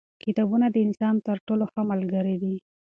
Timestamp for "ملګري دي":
1.91-2.55